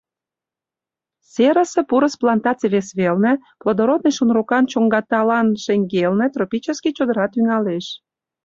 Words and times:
Серысе 1.33 1.81
пурыс 1.89 2.13
плантаций 2.21 2.69
вес 2.73 2.87
велне, 2.99 3.33
плодородный 3.61 4.15
шунрокан 4.17 4.63
чоҥгаталан 4.71 5.47
шеҥгелне 5.63 6.27
тропический 6.35 6.93
чодыра 6.97 7.25
тӱҥалеш. 7.33 7.85